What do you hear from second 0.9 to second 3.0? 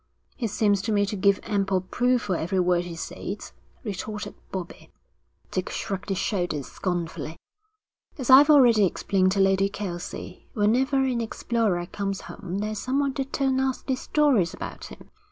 me to give ample proof for every word he